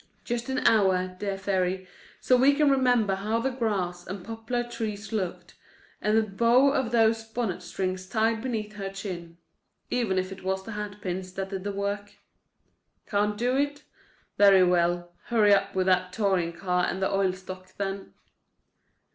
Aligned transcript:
Just 0.23 0.49
an 0.49 0.57
hour, 0.65 1.09
dear 1.19 1.37
fairy, 1.37 1.87
so 2.19 2.35
we 2.35 2.55
can 2.55 2.71
remember 2.71 3.13
how 3.13 3.37
the 3.39 3.51
grass 3.51 4.07
and 4.07 4.25
poplar 4.25 4.63
trees 4.63 5.13
looked, 5.13 5.53
and 6.01 6.17
the 6.17 6.23
bow 6.23 6.71
of 6.71 6.89
those 6.89 7.23
bonnet 7.23 7.61
strings 7.61 8.09
tied 8.09 8.41
beneath 8.41 8.73
her 8.77 8.89
chin—even 8.89 10.17
if 10.17 10.31
it 10.31 10.43
was 10.43 10.63
the 10.63 10.71
hatpins 10.71 11.33
that 11.35 11.49
did 11.49 11.63
the 11.63 11.71
work. 11.71 12.13
Can't 13.05 13.37
do 13.37 13.55
it? 13.55 13.83
Very 14.39 14.63
well; 14.63 15.13
hurry 15.25 15.53
up 15.53 15.75
with 15.75 15.85
that 15.85 16.11
touring 16.11 16.53
car 16.53 16.83
and 16.87 16.99
the 16.99 17.13
oil 17.13 17.31
stock, 17.33 17.71
then. 17.77 18.15